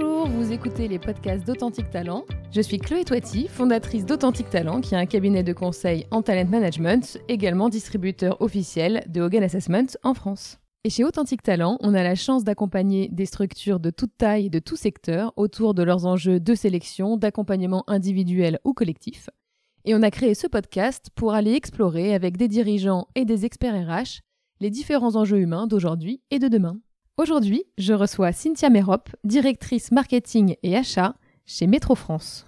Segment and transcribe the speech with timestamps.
[0.00, 2.24] Bonjour, vous écoutez les podcasts d'Authentique Talent.
[2.52, 6.48] Je suis Chloé Toiti, fondatrice d'Authentique Talent, qui est un cabinet de conseil en talent
[6.48, 10.58] management, également distributeur officiel de Hogan Assessment en France.
[10.84, 14.50] Et chez Authentique Talent, on a la chance d'accompagner des structures de toute taille et
[14.50, 19.28] de tout secteur autour de leurs enjeux de sélection, d'accompagnement individuel ou collectif.
[19.84, 23.86] Et on a créé ce podcast pour aller explorer avec des dirigeants et des experts
[23.86, 24.20] RH
[24.60, 26.78] les différents enjeux humains d'aujourd'hui et de demain.
[27.20, 32.46] Aujourd'hui, je reçois Cynthia Mérop, directrice marketing et achat chez Métro France.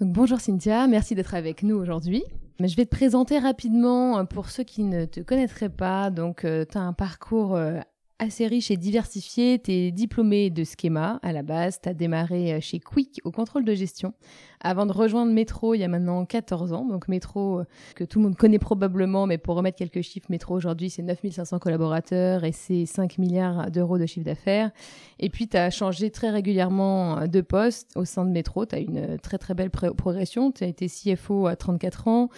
[0.00, 2.24] bonjour Cynthia, merci d'être avec nous aujourd'hui.
[2.58, 6.10] Je vais te présenter rapidement euh, pour ceux qui ne te connaîtraient pas.
[6.10, 7.78] Donc, euh, tu as un parcours euh,
[8.18, 9.60] assez riche et diversifié.
[9.60, 11.80] Tu es diplômé de schéma à la base.
[11.80, 14.14] Tu as démarré chez Quick au contrôle de gestion
[14.62, 16.86] avant de rejoindre Métro il y a maintenant 14 ans.
[16.86, 20.54] Donc Métro, euh, que tout le monde connaît probablement, mais pour remettre quelques chiffres, Métro
[20.54, 24.70] aujourd'hui c'est 9500 collaborateurs et c'est 5 milliards d'euros de chiffre d'affaires.
[25.18, 28.66] Et puis tu as changé très régulièrement de poste au sein de Métro.
[28.66, 30.52] Tu as une très très belle progression.
[30.52, 32.28] Tu as été CFO à 34 ans,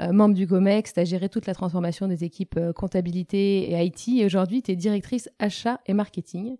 [0.00, 3.84] euh, membre du GOMEX, tu as géré toute la transformation des équipes euh, comptabilité et
[3.84, 4.08] IT.
[4.08, 6.56] Et aujourd'hui tu es directrice achat et marketing.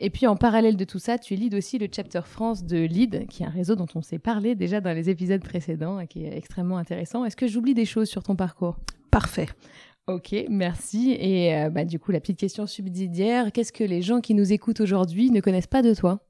[0.00, 3.26] Et puis en parallèle de tout ça, tu leads aussi le chapter France de Lead,
[3.26, 6.24] qui est un réseau dont on s'est parlé déjà dans les épisodes précédents et qui
[6.24, 7.24] est extrêmement intéressant.
[7.24, 8.78] Est-ce que j'oublie des choses sur ton parcours?
[9.10, 9.48] Parfait.
[10.06, 11.16] Ok, merci.
[11.18, 14.52] Et euh, bah, du coup, la petite question subsidiaire, qu'est-ce que les gens qui nous
[14.52, 16.20] écoutent aujourd'hui ne connaissent pas de toi?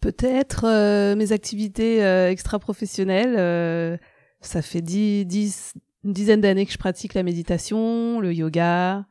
[0.00, 3.98] Peut-être euh, mes activités euh, extra-professionnelles.
[4.40, 9.06] ça fait dix, dix, une dizaine d'années que je pratique la méditation, le yoga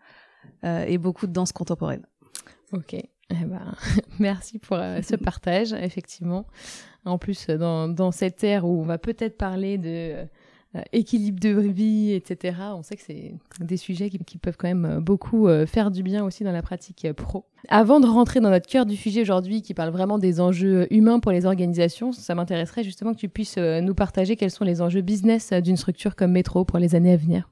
[0.64, 2.06] et beaucoup de danse contemporaine.
[2.74, 2.94] Ok.
[3.32, 3.76] Eh ben,
[4.20, 6.46] merci pour euh, ce partage, effectivement.
[7.06, 10.28] En plus, euh, dans, dans cette ère où on va peut-être parler de
[10.76, 14.68] euh, équilibre de vie, etc., on sait que c'est des sujets qui, qui, peuvent quand
[14.68, 17.46] même beaucoup faire du bien aussi dans la pratique pro.
[17.68, 21.20] Avant de rentrer dans notre cœur du sujet aujourd'hui, qui parle vraiment des enjeux humains
[21.20, 25.02] pour les organisations, ça m'intéresserait justement que tu puisses nous partager quels sont les enjeux
[25.02, 27.50] business d'une structure comme Métro pour les années à venir.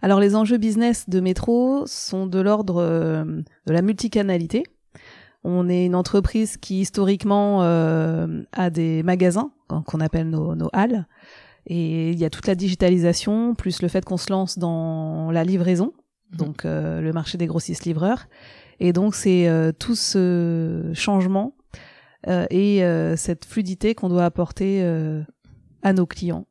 [0.00, 4.64] Alors les enjeux business de Métro sont de l'ordre de la multicanalité.
[5.44, 9.50] On est une entreprise qui historiquement euh, a des magasins
[9.86, 11.06] qu'on appelle nos, halles.
[11.66, 15.44] Et il y a toute la digitalisation, plus le fait qu'on se lance dans la
[15.44, 15.92] livraison,
[16.32, 16.38] mhm.
[16.38, 18.26] donc euh, le marché des grossistes livreurs.
[18.80, 21.54] Et donc c'est euh, tout ce changement
[22.50, 22.82] et
[23.16, 24.84] cette fluidité qu'on doit apporter
[25.82, 26.46] à nos clients.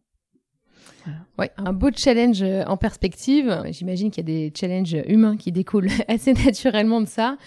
[1.37, 3.63] Ouais, un beau challenge en perspective.
[3.71, 7.37] J'imagine qu'il y a des challenges humains qui découlent assez naturellement de ça.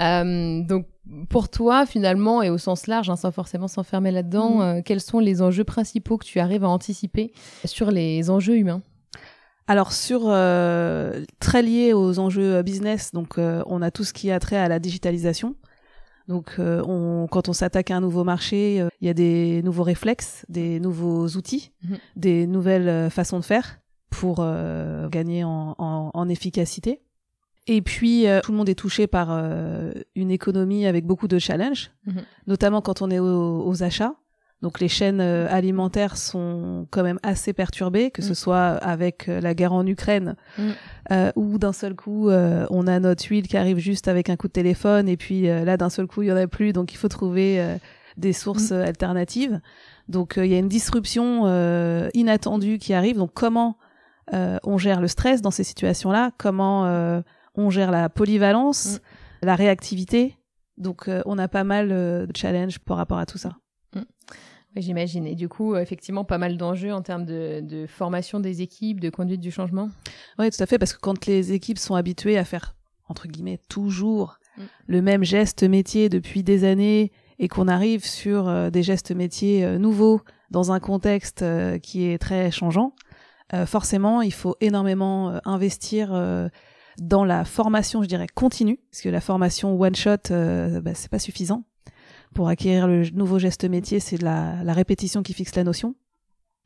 [0.00, 0.86] Euh, donc,
[1.28, 4.60] pour toi, finalement, et au sens large, hein, sans forcément s'enfermer là-dedans, mm.
[4.60, 7.32] euh, quels sont les enjeux principaux que tu arrives à anticiper
[7.64, 8.82] sur les enjeux humains?
[9.66, 14.38] Alors sur euh, très lié aux enjeux business, donc on a tout ce qui a
[14.38, 15.54] trait à la digitalisation.
[16.28, 20.46] Donc on, quand on s'attaque à un nouveau marché, il y a des nouveaux réflexes,
[20.48, 21.98] des nouveaux outils, mm-hmm.
[22.16, 23.80] des nouvelles façons de faire
[24.10, 24.36] pour
[25.10, 27.02] gagner en, en, en efficacité.
[27.66, 31.38] Et puis, euh, tout le monde est touché par euh, une économie avec beaucoup de
[31.38, 32.22] challenges, mhm.
[32.46, 34.14] notamment quand on est aux, achats.
[34.64, 38.34] Donc, les chaînes euh, alimentaires sont quand même assez perturbées, que ce mhm.
[38.34, 41.32] soit avec la guerre en Ukraine, mhm.
[41.36, 44.52] où d'un seul coup, on a notre huile qui arrive juste avec un coup de
[44.52, 47.08] téléphone, et puis là, d'un seul coup, il y en a plus, donc il faut
[47.08, 47.62] trouver
[48.16, 49.60] des sources alternatives.
[50.08, 51.46] Donc, il y a une disruption
[52.14, 53.18] inattendue qui arrive.
[53.18, 53.76] Donc, comment
[54.32, 56.30] on gère le stress dans ces situations-là?
[56.38, 57.22] Comment
[57.54, 59.46] on gère la polyvalence, mm.
[59.46, 60.38] la réactivité?
[60.76, 63.56] Donc euh, on a pas mal euh, de challenges par rapport à tout ça.
[64.76, 65.26] J'imagine.
[65.26, 69.40] Et du coup, effectivement, pas mal d'enjeux en termes de, formation des équipes, de conduite
[69.40, 69.88] du changement.
[70.38, 72.74] Oui, tout à fait, parce que quand les équipes sont habituées à faire,
[73.08, 74.62] entre guillemets, toujours mm.
[74.86, 79.78] le même geste métier depuis des années et qu'on arrive sur euh, des gestes métiers
[79.78, 80.20] nouveaux
[80.50, 81.44] dans un contexte
[81.82, 82.94] qui est très changeant,
[83.66, 86.12] forcément, il faut énormément investir
[86.98, 91.10] dans la formation, je dirais, continue, parce que la formation one shot, euh, bah, c'est
[91.10, 91.64] pas suffisant.
[92.34, 95.94] Pour acquérir le nouveau geste métier, c'est la, la répétition qui fixe la notion.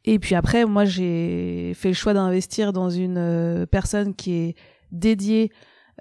[0.05, 4.55] Et puis après, moi, j'ai fait le choix d'investir dans une euh, personne qui est
[4.91, 5.53] dédiée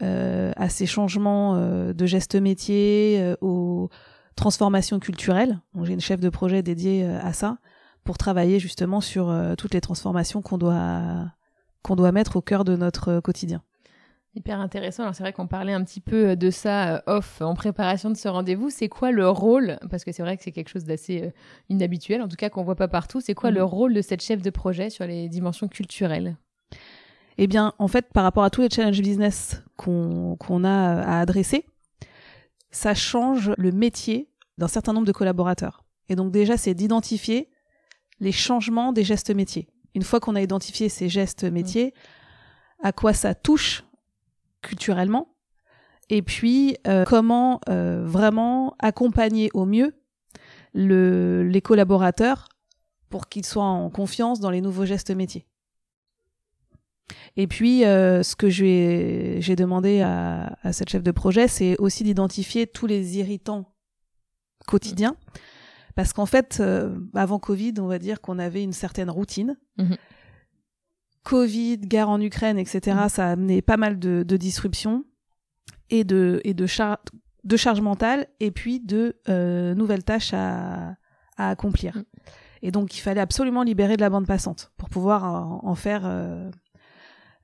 [0.02, 3.90] euh, à ces changements euh, de gestes métier, aux
[4.36, 5.60] transformations culturelles.
[5.74, 7.58] Donc, j'ai une chef de projet dédiée à ça
[8.04, 11.26] pour travailler justement sur toutes les transformations qu'on doit
[11.82, 13.62] qu'on doit mettre au cœur de notre quotidien.
[14.38, 15.02] Hyper intéressant.
[15.02, 18.12] Alors c'est vrai qu'on parlait un petit peu euh, de ça euh, off en préparation
[18.12, 18.70] de ce rendez-vous.
[18.70, 21.32] C'est quoi le rôle Parce que c'est vrai que c'est quelque chose d'assez euh,
[21.70, 23.20] inhabituel, en tout cas qu'on voit pas partout.
[23.20, 23.66] C'est quoi le mhm.
[23.66, 26.38] rôle de cette chef de projet sur les dimensions culturelles?
[27.40, 31.66] Eh bien, en fait, par rapport à tous les challenges business qu'on a à adresser,
[32.70, 34.30] ça change le métier
[34.60, 35.84] d'un certain nombre de collaborateurs.
[36.10, 37.50] Et donc déjà, c'est d'identifier
[38.20, 39.68] les changements des gestes métiers.
[39.96, 41.96] Une fois qu'on a identifié ces gestes métiers,
[42.84, 43.84] à quoi ça touche
[44.62, 45.38] culturellement,
[46.10, 49.96] et puis euh, comment euh, vraiment accompagner au mieux
[50.74, 52.50] le, les collaborateurs
[53.10, 55.48] pour qu'ils soient en confiance dans les nouveaux gestes métiers.
[57.38, 62.04] Et puis, euh, ce que j'ai demandé à, à, cette chef de projet, c'est aussi
[62.04, 63.74] d'identifier tous les irritants
[64.66, 65.16] quotidiens.
[65.96, 66.62] Parce qu'en fait,
[67.16, 69.58] avant Covid, on va dire qu'on avait une certaine routine.
[69.78, 69.98] Mhm.
[71.28, 73.10] Covid, guerre en Ukraine, etc., mhm.
[73.10, 75.04] ça a amené pas mal de, de disruptions
[75.90, 77.00] et de, et de, char
[77.44, 80.96] de charge mentale et puis de euh, nouvelles tâches à,
[81.36, 81.98] à accomplir.
[81.98, 82.04] Mhm.
[82.62, 86.04] Et donc, il fallait absolument libérer de la bande passante pour pouvoir en, en faire
[86.06, 86.50] euh,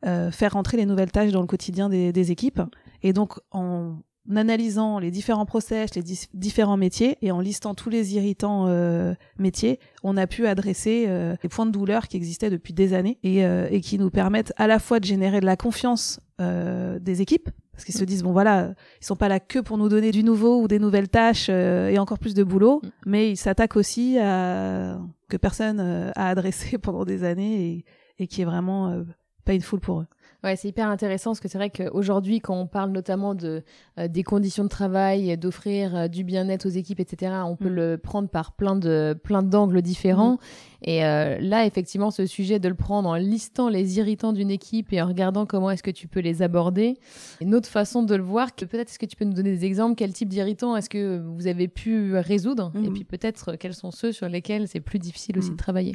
[0.06, 2.62] euh, faire rentrer les nouvelles tâches dans le quotidien des, des, équipes.
[3.02, 3.98] Et donc, en
[4.36, 6.04] analysant les différents process, les
[6.34, 11.36] différents métiers, et en listant tous les irritants euh, métiers, on a pu adresser euh,
[11.44, 14.54] les points de douleur qui existaient depuis des années et, euh, et qui nous permettent
[14.58, 18.34] à la fois de générer de la confiance des équipes, parce qu'ils se disent bon
[18.34, 21.48] voilà, ils sont pas là que pour nous donner du nouveau ou des nouvelles tâches
[21.48, 22.90] et encore plus de boulot, mm.
[23.06, 25.00] mais ils s'attaquent aussi à
[25.30, 27.86] que personne a adressé pendant des années et,
[28.20, 29.06] et qui est vraiment
[29.46, 30.08] pas une foule pour eux.
[30.44, 33.64] Ouais, c'est hyper intéressant parce que c'est vrai qu'aujourd'hui, quand on parle notamment de
[33.98, 37.76] euh, des conditions de travail, d'offrir euh, du bien-être aux équipes, etc., on peut mm.
[37.76, 40.34] le prendre par plein de plein d'angles différents.
[40.34, 40.38] Mm.
[40.86, 44.92] Et euh, là, effectivement, ce sujet de le prendre en listant les irritants d'une équipe
[44.92, 46.98] et en regardant comment est-ce que tu peux les aborder,
[47.40, 48.52] une autre façon de le voir.
[48.52, 49.96] Peut-être est-ce que tu peux nous donner des exemples?
[49.96, 52.74] Quel type d'irritants est-ce que vous avez pu résoudre?
[52.76, 52.94] Et mm.
[52.94, 55.94] puis peut-être quels sont ceux sur lesquels c'est plus difficile aussi de travailler?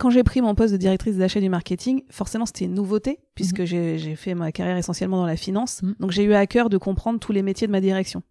[0.00, 3.60] Quand j'ai pris mon poste de directrice d'achat du marketing, forcément c'était une nouveauté puisque
[3.60, 3.66] mhm.
[3.66, 5.82] j'ai fait ma carrière essentiellement dans la finance.
[5.82, 5.94] Mhm.
[6.00, 8.22] Donc j'ai eu à cœur de comprendre tous les métiers de ma direction.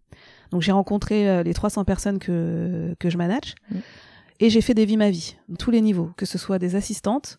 [0.50, 3.80] Donc j'ai rencontré euh, les 300 personnes que que je manage mhm.
[4.40, 7.38] et j'ai fait des vies ma vie, tous les niveaux, que ce soit des assistantes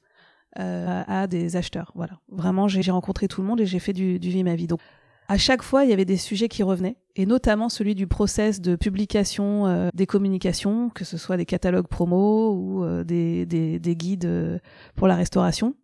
[0.60, 1.92] euh, à, des acheteurs.
[1.96, 4.68] Voilà, vraiment j'ai rencontré tout le monde et j'ai fait du, du vie ma vie.
[4.68, 4.80] Donc
[5.28, 8.60] à chaque fois, il y avait des sujets qui revenaient, et notamment celui du process
[8.62, 13.80] de publication euh, des communications, que ce soit des catalogues promo ou euh, des, des,
[13.80, 14.60] des, guides euh,
[14.96, 15.76] pour la restauration.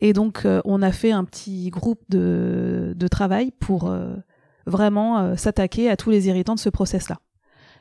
[0.00, 3.94] Et donc, on a fait un petit groupe de, de travail pour
[4.64, 7.20] vraiment s'attaquer à tous les irritants de ce process-là.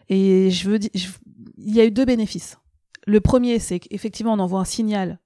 [0.10, 2.58] Et je veux dire, il y a eu deux bénéfices.
[3.08, 5.22] Le premier, c'est qu'effectivement, on envoie un signal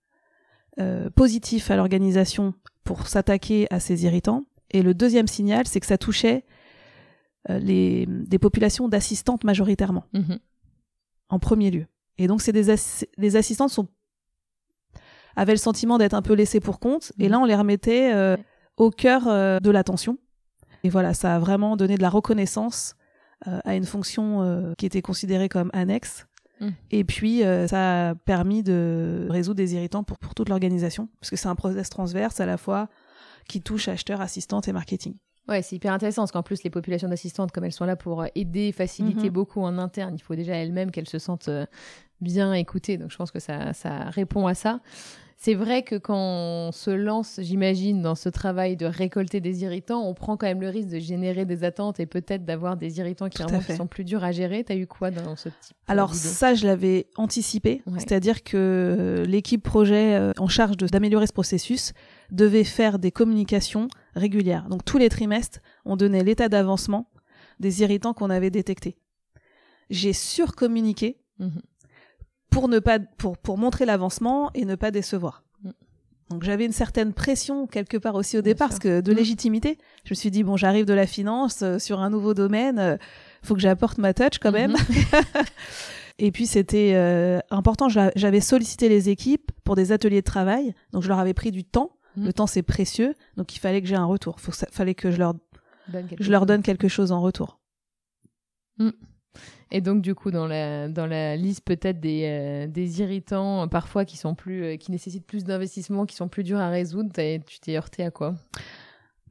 [1.16, 2.54] positif à l'organisation
[2.84, 4.46] pour s'attaquer à ces irritants.
[4.74, 6.44] Et le deuxième signal, c'est que ça touchait
[7.50, 10.40] euh, les, des populations d'assistantes majoritairement, mhm.
[11.30, 11.86] en premier lieu.
[12.18, 12.74] Et donc, c'est des
[13.18, 13.88] les assistantes sont
[15.36, 18.38] avaient le sentiment d'être un peu laissées pour compte, et là, on les remettait euh,
[18.78, 20.20] au cœur euh, de l'attention.
[20.84, 22.96] Et voilà, ça a vraiment donné de la reconnaissance
[23.46, 26.28] à une fonction qui était considérée comme annexe.
[26.62, 26.74] Mhm.
[26.92, 31.36] Et puis, ça a permis de résoudre des irritants pour, pour toute l'organisation, parce que
[31.36, 32.88] c'est un process transverse à la fois
[33.48, 35.16] qui touche acheteurs, assistantes et marketing.
[35.50, 38.26] Ouais, c'est hyper intéressant parce qu'en plus, les populations d'assistantes, comme elles sont là pour
[38.34, 39.34] aider, faciliter mhm.
[39.34, 41.66] beaucoup en interne, il faut déjà elles-mêmes qu'elles se sentent euh,
[42.22, 42.98] bien écoutées.
[42.98, 44.80] Donc, je pense que ça, ça répond à ça.
[45.44, 50.02] C'est vrai que quand on se lance, j'imagine, dans ce travail de récolter des irritants,
[50.08, 53.28] on prend quand même le risque de générer des attentes et peut-être d'avoir des irritants
[53.28, 53.44] qui,
[53.76, 54.64] sont plus durs à gérer.
[54.64, 60.16] T'as eu quoi dans ce type Alors ça, je l'avais anticipé, c'est-à-dire que l'équipe projet
[60.16, 61.92] euh, en charge d'améliorer ce processus
[62.34, 64.68] devait faire des communications régulières.
[64.68, 67.10] Donc tous les trimestres, on donnait l'état d'avancement
[67.60, 68.98] des irritants qu'on avait détectés.
[69.90, 71.50] J'ai surcommuniqué mmh
[72.54, 75.44] pour ne pas pour pour montrer l'avancement et ne pas décevoir.
[75.64, 75.72] Mm.
[76.30, 79.16] Donc j'avais une certaine pression quelque part aussi au départ, parce que de mm.
[79.16, 79.78] légitimité.
[80.06, 82.98] Je me suis dit bon, j'arrive de la finance euh, sur un nouveau domaine, euh,
[83.42, 84.76] faut que j'apporte ma touch quand même.
[86.20, 87.90] Et puis c'était euh, important.
[87.90, 91.64] J'avais sollicité les équipes pour des ateliers de travail, donc je leur avais pris du
[91.64, 91.98] temps.
[92.16, 94.40] Le temps c'est précieux, donc il fallait que j'ai un retour.
[94.40, 95.34] Faut, fallait que je leur
[96.20, 97.60] je leur donne quelque chose en retour.
[99.72, 103.68] Et donc, du coup, dans la, dans la liste peut-être des, euh, des irritants, euh,
[103.68, 107.10] parfois qui sont plus, euh, qui nécessitent plus d'investissement, qui sont plus durs à résoudre,
[107.12, 108.36] tu t'es heurté à quoi?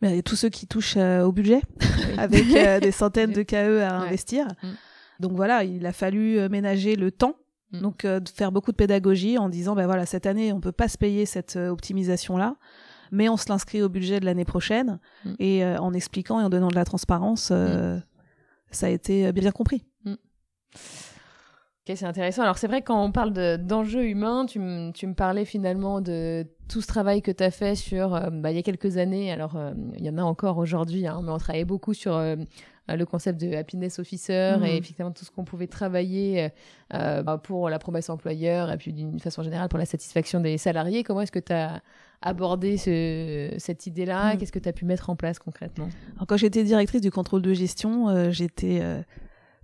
[0.00, 1.60] Ben, Tous ceux qui touchent au budget,
[2.18, 2.48] avec
[2.82, 4.48] des centaines de KE à investir.
[4.62, 4.68] Mm.
[5.20, 7.36] Donc voilà, il a fallu ménager le temps
[7.72, 7.80] mm.
[7.80, 10.88] donc de faire beaucoup de pédagogie en disant ben voilà cette année on peut pas
[10.88, 12.56] se payer cette optimisation là
[13.10, 15.34] mais on se l'inscrit au budget de l'année prochaine mm.
[15.38, 17.52] et en expliquant et en donnant de la transparence
[18.70, 19.84] ça a été bien compris
[21.88, 22.42] Ok, c'est intéressant.
[22.42, 24.60] Alors c'est vrai quand on parle d'enjeux humains, tu,
[24.94, 28.52] tu, me parlais finalement de tout ce travail que tu as fait sur, euh, bah,
[28.52, 31.32] il y a quelques années, alors euh, il y en a encore aujourd'hui, hein, mais
[31.32, 32.36] on travaillait beaucoup sur euh,
[32.88, 34.64] le concept de happiness officer et mmh.
[34.64, 36.50] effectivement tout ce qu'on pouvait travailler
[36.90, 41.04] bah, pour la promesse employeur et puis d'une façon générale pour la satisfaction des salariés.
[41.04, 41.80] Comment est-ce que tu as
[42.20, 44.38] abordé ce, cette idée-là mmh.
[44.38, 47.42] Qu'est-ce que tu as pu mettre en place concrètement alors, Quand j'étais directrice du contrôle
[47.42, 48.82] de gestion, j'étais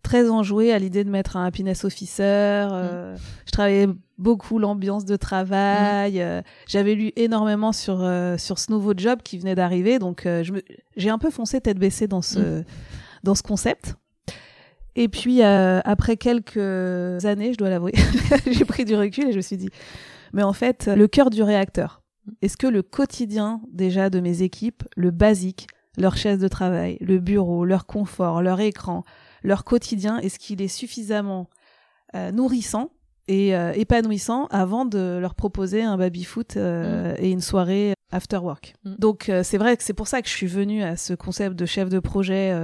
[0.02, 2.22] très enjouée à l'idée de mettre un happiness officer.
[2.22, 3.18] Euh, mm.
[3.46, 6.14] Je travaillais beaucoup l'ambiance de travail.
[6.14, 6.20] Mm.
[6.20, 10.42] Euh, J'avais lu énormément sur euh, sur ce nouveau job qui venait d'arriver, donc euh,
[10.96, 12.64] j'ai un peu foncé tête baissée dans ce mm.
[13.24, 13.94] Dans ce concept.
[14.96, 16.56] Et puis après quelques
[17.24, 17.92] années, je dois l'avouer,
[18.46, 19.70] j'ai pris du recul et je me suis dit,
[20.32, 22.02] mais en fait, le cœur du réacteur.
[22.42, 27.18] Est-ce que le quotidien déjà de mes équipes, le basique, leur chaise de travail, le
[27.18, 29.04] bureau, leur confort, leur écran,
[29.42, 31.48] leur quotidien Est-ce qu'il est suffisamment
[32.14, 32.90] euh, nourrissant
[33.26, 37.16] et euh, épanouissant avant de leur proposer un baby-foot euh, mm.
[37.18, 38.74] et une soirée after work?
[38.84, 38.94] Mm.
[38.98, 41.66] Donc c'est vrai que c'est pour ça que je suis venue à ce concept de
[41.66, 42.54] chef de projet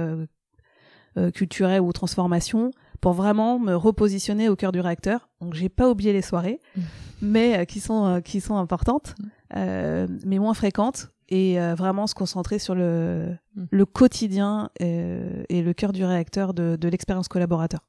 [1.33, 5.29] culturel ou transformation pour vraiment me repositionner au cœur du réacteur.
[5.41, 6.81] Donc j'ai pas oublié les soirées, mm.
[7.21, 9.15] mais qui sont qui sont importantes,
[9.53, 13.65] mais moins fréquentes et euh, vraiment se concentrer sur le, mm.
[13.71, 17.81] le quotidien euh, et le cœur du réacteur de, de l'expérience collaborateur.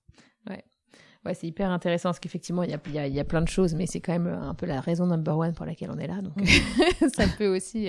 [1.27, 1.35] Ouais.
[1.35, 3.75] C'est hyper intéressant parce qu'effectivement, il y a, y, a, y a, plein de choses,
[3.75, 6.21] mais c'est quand même un peu la raison number one pour laquelle on est là.
[6.23, 7.09] Donc, mm.
[7.15, 7.89] ça peut aussi,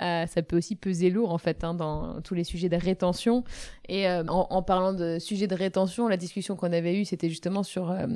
[0.00, 3.44] euh, ça peut aussi peser lourd en fait hein, dans tous les sujets de rétention.
[3.88, 7.28] Et euh, en, en, parlant de sujets de rétention, la discussion qu'on avait eue, c'était
[7.28, 8.06] justement sur euh,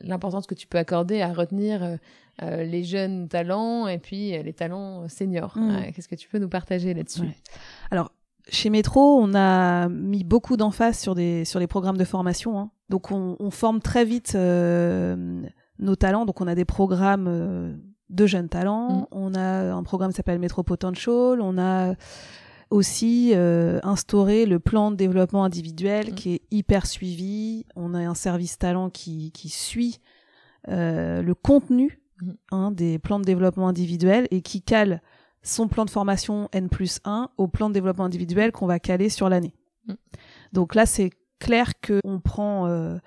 [0.00, 1.98] l'importance que tu peux accorder à retenir
[2.40, 5.56] euh, les jeunes talents et puis euh, les talents seniors.
[5.56, 5.70] Mm.
[5.70, 7.28] Euh, qu'est-ce que tu peux nous partager là-dessus?
[7.90, 8.10] Alors,
[8.48, 12.58] chez Métro, on a mis beaucoup d'emphase sur, des, sur les programmes de formation.
[12.58, 12.70] Hein.
[12.88, 16.26] Donc, on, on, forme très vite nos talents.
[16.26, 17.78] Donc, on a des programmes
[18.12, 19.00] de jeunes talents.
[19.00, 19.06] Mm.
[19.10, 21.40] On a un programme qui s'appelle Métro Potential.
[21.40, 21.94] On a
[22.70, 26.14] aussi euh, instauré le plan de développement individuel mm.
[26.14, 27.64] qui est hyper suivi.
[27.76, 29.98] On a un service talent qui, qui suit
[30.68, 32.32] euh, le contenu Mm.
[32.52, 35.02] hein, des plans de développement individuel et qui cale
[35.42, 39.08] son plan de formation N plus 1 au plan de développement individuel qu'on va caler
[39.08, 39.54] sur l'année.
[39.86, 39.94] Mm.
[40.52, 42.98] Donc là, c'est clair qu'on prend euh,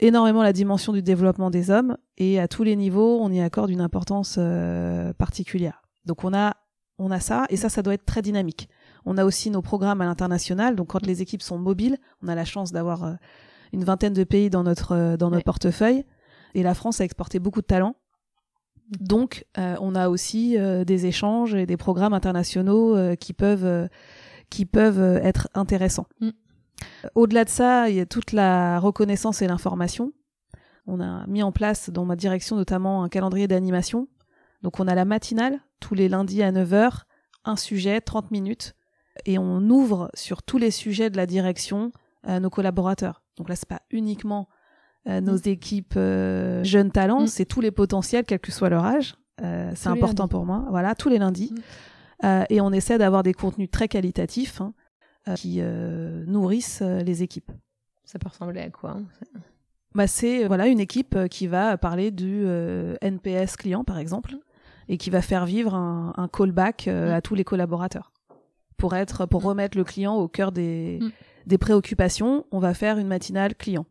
[0.00, 3.70] énormément la dimension du développement des hommes et à tous les niveaux, on y accorde
[3.70, 5.82] une importance euh, particulière.
[6.04, 6.56] Donc on a,
[6.98, 8.68] on a ça et ça, ça doit être très dynamique.
[9.04, 10.76] On a aussi nos programmes à l'international.
[10.76, 13.14] Donc quand les équipes sont mobiles, on a la chance d'avoir euh,
[13.72, 16.04] une vingtaine de pays dans notre dans notre portefeuille.
[16.54, 17.96] Et la France a exporté beaucoup de talents.
[19.00, 23.88] Donc, euh, on a aussi euh, des échanges et des programmes internationaux euh, qui peuvent
[24.50, 26.06] qui peuvent être intéressants.
[26.20, 26.30] Mm.
[27.14, 30.12] Au-delà de ça, il y a toute la reconnaissance et l'information.
[30.86, 34.08] On a mis en place dans ma direction notamment un calendrier d'animation.
[34.62, 37.02] Donc on a la matinale tous les lundis à 9h,
[37.44, 38.74] un sujet, 30 minutes,
[39.26, 41.92] et on ouvre sur tous les sujets de la direction
[42.22, 43.22] à nos collaborateurs.
[43.36, 44.48] Donc là, c'est pas uniquement
[45.08, 45.48] euh, nos mm.
[45.48, 47.26] équipes euh, jeunes talents, mm.
[47.28, 49.14] c'est tous les potentiels, quel que soit leur âge.
[49.42, 50.66] Euh, c'est important pour moi.
[50.70, 51.54] Voilà, tous les lundis.
[52.22, 52.44] Mm.
[52.50, 54.74] et on essaie d'avoir des contenus très qualitatifs hein,
[55.36, 55.60] qui
[56.26, 57.52] nourrissent les équipes.
[58.04, 59.04] Ça peut ressembler à quoi hein,
[59.94, 62.44] bah, c'est voilà une équipe qui va parler du
[63.00, 64.36] NPS client par exemple
[64.88, 68.12] et qui va faire vivre un, un callback à tous les collaborateurs
[68.76, 70.98] pour être pour remettre le client au cœur des,
[71.46, 72.46] des préoccupations.
[72.50, 73.86] On va faire une matinale client.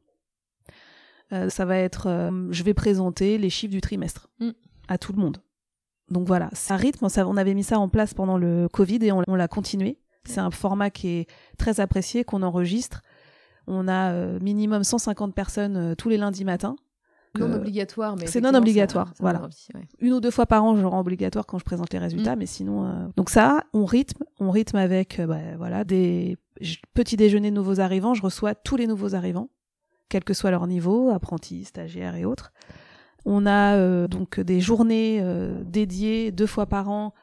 [1.34, 4.51] Euh, ça va être, euh, je vais présenter les chiffres du trimestre mm.
[4.88, 5.39] à tout le monde.
[6.10, 7.10] Donc voilà, ça rythme.
[7.10, 10.00] Ça, on avait mis ça en place pendant le Covid et on, l'a continué.
[10.24, 13.01] C'est un format qui est très apprécié, qu'on enregistre.
[13.65, 16.77] On a euh, minimum 150 personnes tous les lundis matins.
[17.38, 19.13] Non obligatoire, mais c'est non obligatoire.
[19.19, 19.48] voilà,
[20.00, 22.39] une ou deux fois par an, je rends obligatoire quand je présente les résultats, mm.
[22.39, 26.38] mais sinon, donc ça, on rythme, on rythme avec, bah, voilà, des
[26.96, 28.15] petits déjeuners de nouveaux arrivants.
[28.15, 29.50] Je reçois tous les nouveaux arrivants
[30.09, 32.51] quel que soit leur niveau, apprentis, stagiaires et autres.
[33.25, 37.13] On a euh, donc des journées euh, dédiées deux fois par an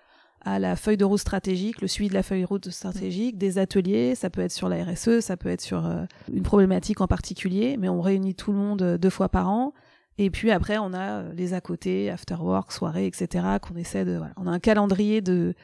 [0.43, 3.57] à la feuille de route stratégique, le suivi de la feuille de route stratégique, des
[3.57, 7.07] ateliers, ça peut être sur la RSE, ça peut être sur euh, une problématique en
[7.07, 9.73] particulier, mais on réunit tout le monde deux fois par an.
[10.19, 13.47] Et puis après, on a les à côté, after work, soirée, etc.
[13.63, 14.17] qu'on essaie de.
[14.17, 14.35] Voilà.
[14.37, 15.55] On a un calendrier de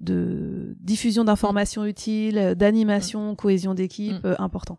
[0.00, 4.36] de diffusion d'informations utiles, d'animation, cohésion d'équipe mm.
[4.38, 4.78] important.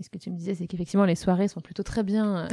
[0.00, 2.48] Et ce que tu me disais, c'est qu'effectivement, les soirées sont plutôt très bien.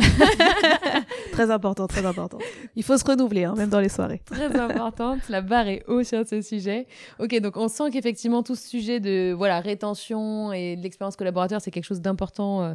[1.31, 2.39] très important, très important.
[2.75, 4.21] Il faut se renouveler, hein, même dans les soirées.
[4.25, 5.19] Très importante.
[5.29, 6.87] La barre est haute sur ce sujet.
[7.19, 11.61] Ok, donc on sent qu'effectivement, tout ce sujet de voilà rétention et de l'expérience collaborateur,
[11.61, 12.73] c'est quelque chose d'important euh,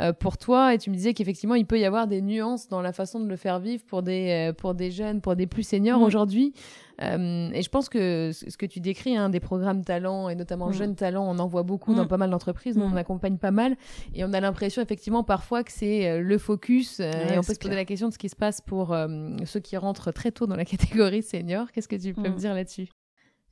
[0.00, 0.72] euh, pour toi.
[0.72, 3.28] Et tu me disais qu'effectivement, il peut y avoir des nuances dans la façon de
[3.28, 6.02] le faire vivre pour des, euh, pour des jeunes, pour des plus seniors mm.
[6.02, 6.54] aujourd'hui.
[7.02, 10.68] Euh, et je pense que ce que tu décris, hein, des programmes talents et notamment
[10.68, 10.74] mm.
[10.74, 12.08] jeunes talents, on en voit beaucoup dans mm.
[12.08, 12.76] pas mal d'entreprises.
[12.76, 12.96] Nous, on mm.
[12.96, 13.76] accompagne pas mal
[14.14, 17.00] et on a l'impression effectivement parfois que c'est euh, le focus.
[17.00, 18.96] Euh, et on peut se poser la question de ce qui se passe pour
[19.44, 21.70] ceux qui rentrent très tôt dans la catégorie senior.
[21.72, 22.88] Qu'est-ce que tu peux me dire là-dessus?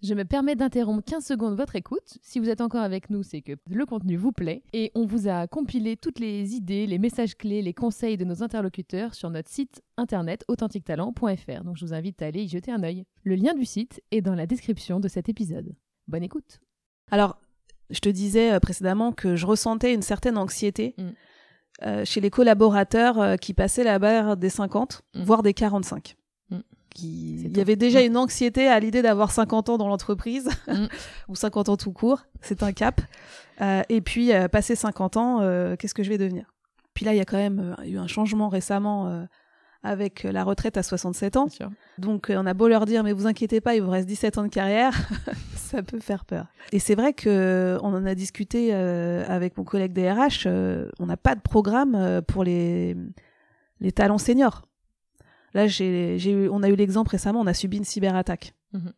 [0.03, 2.19] Je me permets d'interrompre 15 secondes votre écoute.
[2.23, 5.29] Si vous êtes encore avec nous, c'est que le contenu vous plaît et on vous
[5.29, 9.49] a compilé toutes les idées, les messages clés, les conseils de nos interlocuteurs sur notre
[9.49, 11.65] site internet authentiquetalent.fr.
[11.65, 13.05] Donc je vous invite à aller y jeter un œil.
[13.23, 15.73] Le lien du site est dans la description de cet épisode.
[16.09, 16.61] Bonne écoute.
[17.13, 17.39] Alors,
[17.91, 21.11] je te disais euh, précédemment que je ressentais une certaine anxiété mm.
[21.85, 25.23] euh, chez les collaborateurs euh, qui passaient la barre des 50, mm.
[25.23, 26.17] voire des 45
[27.01, 28.07] il y avait déjà mm.
[28.07, 30.87] une anxiété à l'idée d'avoir 50 ans dans l'entreprise mm.
[31.29, 33.01] ou 50 ans tout court, c'est un cap.
[33.61, 36.53] Euh, et puis euh, passer 50 ans, euh, qu'est-ce que je vais devenir?
[36.95, 39.27] Puis là, il y a quand même eu un changement récemment
[39.83, 41.49] avec la retraite à 67 ans.
[41.97, 44.43] Donc on a beau leur dire mais vous inquiétez pas, il vous reste 17 ans
[44.43, 44.95] de carrière,
[45.55, 46.49] ça peut faire peur.
[46.71, 51.35] Et c'est vrai que on en a discuté avec mon collègue DRH, on n'a pas
[51.35, 52.95] de programme pour les
[53.81, 54.63] les talents seniors.
[55.55, 58.55] Là, j'ai, eu, on a eu l'exemple récemment, on a subi une cyberattaque.
[58.73, 58.93] Mhm.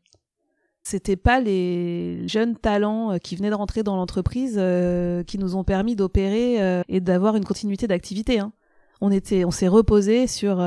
[0.86, 5.56] C'était pas les jeunes talents euh, qui venaient de rentrer dans l'entreprise euh, qui nous
[5.56, 8.38] ont permis d'opérer euh, et d'avoir une continuité d'activité.
[8.38, 8.52] Hein.
[9.00, 10.64] On était, on s'est reposé sur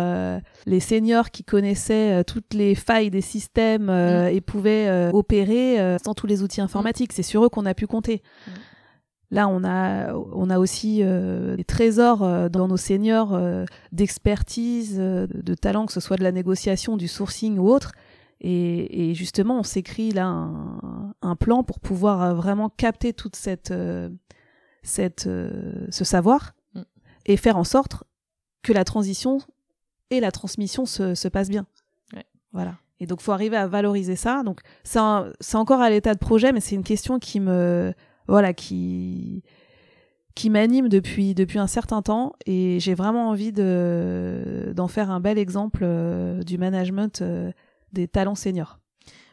[0.66, 4.28] les seniors qui connaissaient toutes les failles des systèmes mhm.
[4.28, 7.14] et pouvaient opérer sans tous les outils informatiques.
[7.14, 8.22] C'est sur eux qu'on a pu compter.
[9.30, 14.98] Là, on a, on a aussi euh, des trésors euh, dans nos seniors euh, d'expertise,
[14.98, 17.92] de, talent, que ce soit de la négociation, du sourcing ou autre.
[18.40, 23.74] Et, justement, on s'écrit là un, plan pour pouvoir vraiment capter toute cette,
[24.84, 26.82] cette, ce savoir mm.
[27.26, 28.04] et faire en sorte
[28.62, 29.40] que la transition
[30.12, 31.66] et la transmission se, se passent bien.
[32.54, 32.76] Voilà.
[33.00, 34.44] Et donc, faut arriver à valoriser ça.
[34.44, 37.92] Donc, c'est encore à l'état de projet, mais c'est une question qui me
[38.28, 39.44] voilà, qui
[40.36, 45.20] qui m'anime depuis depuis un certain temps et j'ai vraiment envie de d'en faire un
[45.20, 47.52] bel exemple euh, du management euh,
[47.92, 48.80] des talents seniors.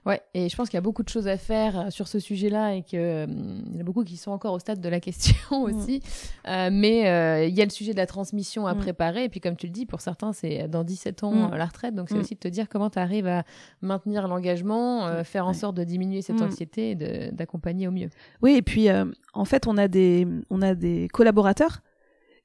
[0.07, 2.19] Ouais, et je pense qu'il y a beaucoup de choses à faire euh, sur ce
[2.19, 3.27] sujet-là et qu'il euh,
[3.73, 5.63] y en a beaucoup qui sont encore au stade de la question mm.
[5.65, 6.03] aussi.
[6.47, 8.79] Euh, mais euh, il y a le sujet de la transmission à mm.
[8.79, 9.25] préparer.
[9.25, 11.55] Et puis, comme tu le dis, pour certains, c'est dans 17 ans mm.
[11.55, 11.95] la retraite.
[11.95, 13.45] Donc, c'est aussi de te dire comment tu arrives à
[13.81, 16.95] maintenir l'engagement, faire en sorte de diminuer cette anxiété et
[17.33, 18.11] d'accompagner au mieux.
[18.43, 18.89] Oui, et puis,
[19.33, 21.81] en fait, on a des, on a des collaborateurs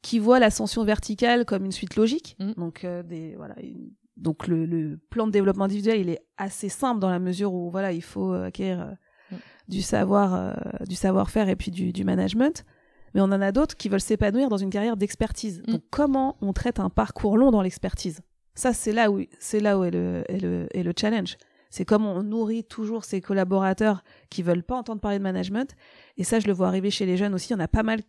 [0.02, 2.38] qui voient l'ascension verticale comme une suite logique.
[2.58, 7.10] Donc, des, voilà, une donc le, plan de développement individuel, il est assez simple dans
[7.10, 9.40] la mesure où voilà, il faut euh, acquérir euh, mm.
[9.70, 10.54] du savoir, euh,
[10.88, 12.66] du savoir-faire et puis du, management.
[13.14, 15.62] Mais on en a d'autres qui veulent s'épanouir dans une carrière d'expertise.
[15.68, 15.72] Mm.
[15.72, 18.22] Donc comment on traite un parcours long dans l'expertise?
[18.56, 21.38] Ça, c'est là où c'est là où est le, est le, est le challenge.
[21.70, 25.76] C'est comment on nourrit toujours ces collaborateurs qui veulent pas entendre parler de management.
[26.18, 27.50] Et ça, je le vois arriver chez les jeunes aussi.
[27.50, 28.02] Il y en a pas mal.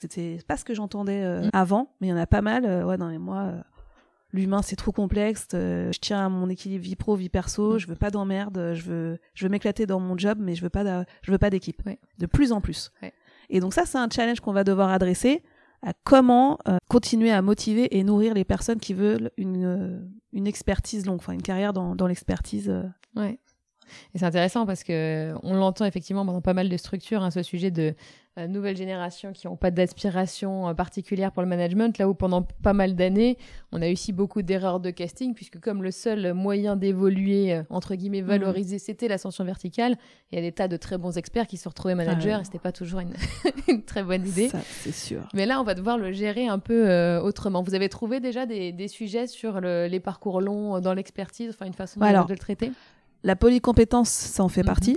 [0.00, 1.50] C'était pas ce que j'entendais mm.
[1.52, 2.64] avant, mais il y en a pas mal.
[2.86, 3.52] ouais, dans les mois
[4.32, 7.78] l'humain c'est trop complexe, euh, je tiens à mon équilibre vie pro vie perso, mm.
[7.78, 10.70] je veux pas d'emmerde, je veux je veux m'éclater dans mon job mais je veux
[10.70, 11.82] pas je veux pas d'équipe.
[12.18, 12.90] De plus en plus.
[13.50, 15.42] Et donc ça c'est un challenge qu'on va devoir adresser
[15.82, 20.00] à comment euh, continuer à motiver et nourrir les personnes qui veulent une euh,
[20.32, 22.72] une expertise longue, enfin une carrière dans dans l'expertise.
[23.16, 23.38] Ouais.
[24.14, 27.42] Et c'est intéressant parce que on l'entend effectivement dans pas mal de structures, hein, ce
[27.42, 27.94] sujet de
[28.46, 32.72] nouvelles générations qui n'ont pas d'aspiration euh, particulière pour le management, là où pendant pas
[32.72, 33.38] mal d'années,
[33.72, 37.62] on a eu aussi beaucoup d'erreurs de casting, puisque comme le seul moyen d'évoluer, euh,
[37.70, 38.28] entre guillemets, mhm.
[38.28, 39.96] valoriser, c'était l'ascension verticale,
[40.30, 42.44] il y a des tas de très bons experts qui se retrouvaient managers, ah et
[42.44, 43.00] c'était pas toujours
[43.68, 44.48] une, très bonne idée.
[44.48, 45.28] Ça, c'est sûr.
[45.34, 47.62] Mais là, on va devoir le gérer un peu autrement.
[47.62, 52.00] Vous avez trouvé déjà des, sujets sur les parcours longs dans l'expertise, enfin une façon
[52.00, 52.72] de, de, le traiter?
[53.24, 54.66] La polycompétence, ça en fait mhm.
[54.66, 54.96] partie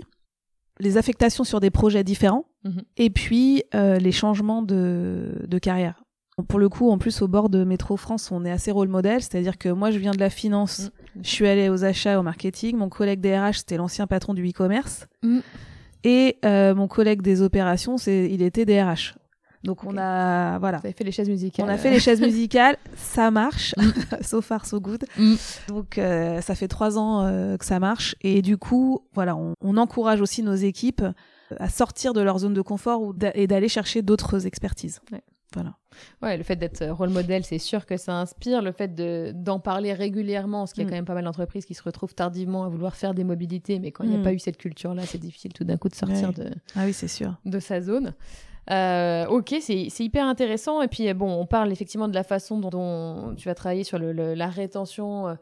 [0.82, 2.82] les affectations sur des projets différents mhm.
[2.98, 6.04] et puis euh, les changements de, de carrière.
[6.48, 9.22] Pour le coup, en plus, au bord de Métro France, on est assez rôle modèle,
[9.22, 11.24] c'est-à-dire que moi, je viens de la finance, mhm.
[11.24, 15.08] je suis allée aux achats, au marketing, mon collègue DRH, c'était l'ancien patron du e-commerce,
[15.24, 15.42] mhm.
[16.04, 19.16] et euh, mon collègue des opérations, c'est, il était DRH.
[19.64, 20.80] Donc on a voilà.
[20.80, 21.66] Vous avez fait les chaises musicales.
[21.66, 24.22] On a fait les chaises musicales, ça marche, mm.
[24.22, 25.06] so far so good.
[25.18, 25.36] Mm.
[25.68, 29.78] Donc euh, ça fait trois ans euh, que ça marche et du coup voilà, on,
[29.78, 31.04] encourage aussi nos équipes
[31.60, 35.02] à sortir de leur zone de confort et d'aller chercher d'autres expertises.
[35.54, 35.74] Voilà.
[36.22, 38.62] Ouais, le fait d'être rôle modèle, c'est sûr que ça inspire.
[38.62, 40.90] Le fait de, d'en parler régulièrement, parce qu'il y a Mm.
[40.90, 43.92] quand même pas mal d'entreprises qui se retrouvent tardivement à vouloir faire des mobilités, mais
[43.92, 44.24] quand il n'y a Mm.
[44.24, 46.36] pas eu cette culture-là, c'est difficile tout d'un coup de sortir Ouais.
[46.46, 47.36] de, Ah oui, sûr.
[47.46, 48.14] de sa zone.
[48.70, 50.82] Euh, ok, c'est hyper intéressant.
[50.82, 53.84] Et puis, euh, bon, on parle effectivement de la façon dont, dont tu vas travailler
[53.84, 55.36] sur le, le- la rétention euh, euh,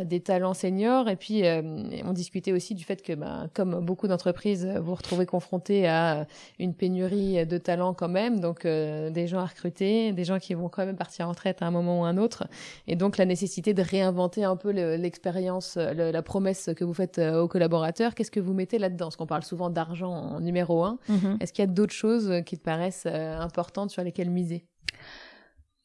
[0.00, 1.08] des talents seniors.
[1.08, 1.62] Et puis, euh,
[2.04, 5.86] on discutait aussi du fait que, bah, comme beaucoup d'entreprises, euh, vous vous retrouvez confrontés
[5.88, 6.26] à
[6.58, 8.40] une pénurie de talents quand même.
[8.40, 11.62] Donc, euh, des gens à recruter, des gens qui vont quand même partir en retraite
[11.62, 12.44] à un moment ou un autre.
[12.86, 16.84] Et donc, la nécessité de réinventer un peu le- l'expérience, euh, le- la promesse que
[16.84, 18.14] vous faites euh, aux collaborateurs.
[18.14, 19.06] Qu'est-ce que vous mettez là-dedans?
[19.06, 20.98] Parce qu'on parle souvent d'argent en numéro un.
[21.40, 24.64] Est-ce qu'il y a d'autres choses euh, qui te paraissent euh, importantes sur lesquelles miser?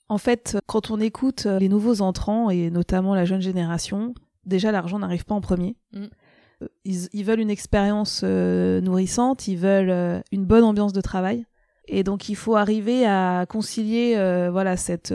[0.09, 4.13] En fait, quand on écoute euh, les nouveaux entrants et notamment la jeune génération,
[4.45, 5.75] déjà l'argent n'arrive pas en premier.
[5.93, 6.05] Mm.
[6.63, 11.01] Euh, Ils, ils veulent une expérience euh, nourrissante, ils veulent euh, une bonne ambiance de
[11.01, 11.45] travail.
[11.89, 15.13] Et donc il faut arriver à concilier euh, voilà cette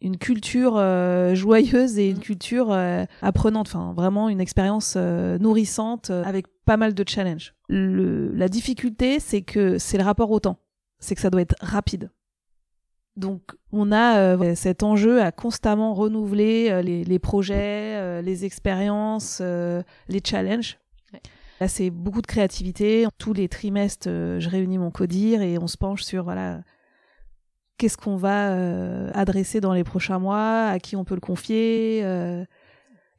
[0.00, 0.74] une culture
[1.34, 2.20] joyeuse et une Mm.
[2.20, 2.78] culture
[3.22, 7.54] apprenante, enfin vraiment une expérience nourrissante avec pas mal de challenges.
[7.68, 10.58] Le, la difficulté, c'est que c'est le rapport au temps,
[11.00, 12.10] c'est que ça doit être rapide.
[13.16, 18.44] Donc on a euh, cet enjeu à constamment renouveler euh, les, les projets, euh, les
[18.44, 20.78] expériences, euh, les challenges.
[21.12, 21.20] Ouais.
[21.60, 23.06] Là c'est beaucoup de créativité.
[23.16, 26.60] Tous les trimestres, euh, je réunis mon codir et on se penche sur voilà
[27.78, 32.00] qu'est-ce qu'on va euh, adresser dans les prochains mois, à qui on peut le confier,
[32.04, 32.44] euh,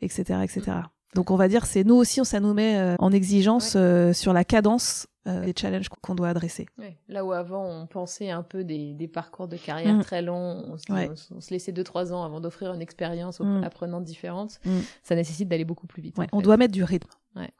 [0.01, 0.77] etc., etc.
[1.15, 4.33] Donc on va dire c'est nous aussi ça nous met euh, en exigence euh, sur
[4.33, 6.67] la cadence euh, des challenges qu'on doit adresser.
[6.77, 6.97] Ouais.
[7.09, 10.01] Là où avant on pensait un peu des, des parcours de carrière Mm.
[10.03, 11.09] très longs, on se, Ouais.
[11.11, 13.63] on se- on se laissait 2-3 ans avant d'offrir une expérience aux Mm.
[13.63, 14.79] apprenantes différentes, Mm.
[15.03, 16.15] ça nécessite d'aller beaucoup plus vite.
[16.31, 16.43] On fait.
[16.43, 17.09] doit mettre du rythme.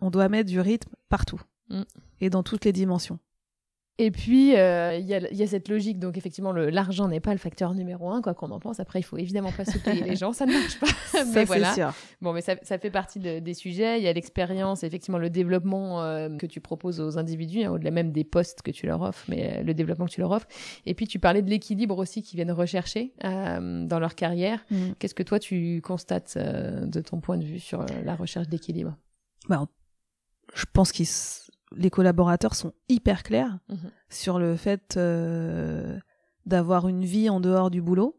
[0.02, 1.82] On doit mettre du rythme partout Mm.
[2.22, 3.20] et dans toutes les dimensions.
[4.00, 7.08] Et puis, euh, il y, a, il y a cette logique, donc effectivement, le- l'argent
[7.08, 8.80] n'est pas le facteur numéro un, quoi qu'on en pense.
[8.80, 10.86] Après, il faut évidemment pas se payer les gens, ça ne marche pas.
[11.08, 11.74] Ça, mais c'est voilà.
[11.74, 11.94] sûr.
[12.22, 13.98] Bon, mais ça, ça fait partie de- des sujets.
[14.00, 17.90] Il y a l'expérience, effectivement, le développement euh, que tu proposes aux individus, hein, au-delà
[17.90, 20.48] même des postes que tu leur offres, mais euh, le développement que tu leur offres.
[20.86, 24.64] Et puis, tu parlais de l'équilibre aussi qu'ils viennent rechercher dans leur carrière.
[24.70, 24.92] Mm.
[25.00, 28.96] Qu'est-ce que toi, tu constates de ton point de vue sur la recherche d'équilibre?
[29.50, 29.66] Bah,
[30.54, 31.04] je pense que
[31.76, 33.78] les collaborateurs sont hyper clairs Mhm.
[34.10, 35.98] sur le fait euh,
[36.46, 38.16] d'avoir une vie en dehors du boulot,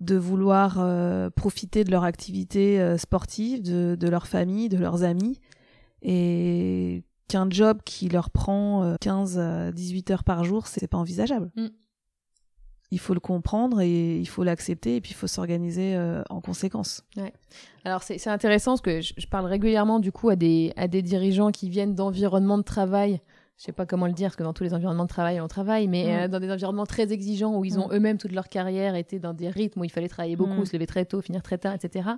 [0.00, 5.02] de vouloir euh, profiter de leur activité euh, sportive, de, de leur famille, de leurs
[5.02, 5.38] amis,
[6.02, 10.98] et qu'un job qui leur prend euh, 15 à 18 heures par jour, c'est pas
[10.98, 11.50] envisageable.
[11.56, 11.66] Mm.
[12.90, 16.40] Il faut le comprendre et il faut l'accepter et puis il faut s'organiser euh, en
[16.40, 17.04] conséquence.
[17.84, 20.88] Alors c'est c'est intéressant parce que je, je parle régulièrement du coup à des, à
[20.88, 23.20] des dirigeants qui viennent d'environnements de travail.
[23.60, 25.46] Je sais pas comment le dire parce que dans tous les environnements de travail on
[25.46, 26.08] travaille, mais Mm.
[26.08, 27.92] euh, dans des environnements très exigeants où ils ont Mm.
[27.92, 30.64] eux-mêmes toute leur carrière été dans des rythmes où il fallait travailler beaucoup, Mm.
[30.64, 32.08] se lever très tôt, finir très tard, etc.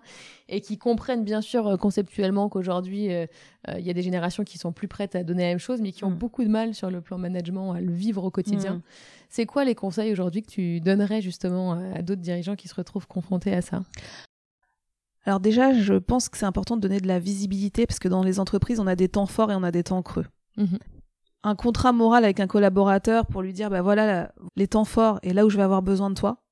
[0.48, 3.26] Et qui comprennent bien sûr euh, conceptuellement qu'aujourd'hui euh,
[3.68, 5.80] euh, il y a des générations qui sont plus prêtes à donner la même chose,
[5.80, 8.80] mais qui ont beaucoup de mal sur le plan management à le vivre au quotidien.
[9.28, 13.08] C'est quoi les conseils aujourd'hui que tu donnerais justement à d'autres dirigeants qui se retrouvent
[13.08, 13.82] confrontés à ça?
[15.24, 18.22] Alors déjà, je pense que c'est important de donner de la visibilité parce que dans
[18.22, 20.26] les entreprises, on a des temps forts et on a des temps creux.
[20.56, 20.78] Mhm.
[21.44, 25.18] Un contrat moral avec un collaborateur pour lui dire, bah voilà, là, les temps forts
[25.22, 26.42] et là où je vais avoir besoin de toi.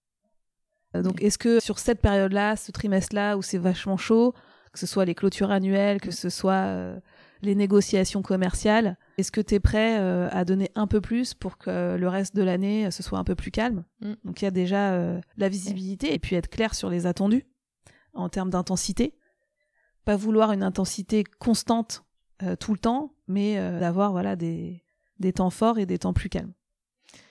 [0.96, 4.34] Euh, Donc, est-ce que sur cette période-là, ce trimestre-là, où c'est vachement chaud,
[4.72, 6.98] que ce soit les clôtures annuelles, que ce soit euh,
[7.42, 11.58] les négociations commerciales, est-ce que tu es prêt euh, à donner un peu plus pour
[11.58, 13.84] que le reste de l'année, ce soit un peu plus calme?
[14.00, 14.12] Mm.
[14.24, 17.46] Donc, il y a déjà la visibilité et puis être clair sur les attendus
[18.12, 19.16] en termes d'intensité.
[20.04, 22.04] Pas vouloir une intensité constante
[22.42, 24.82] euh, tout le temps, mais euh, d'avoir voilà des,
[25.18, 26.52] des temps forts et des temps plus calmes.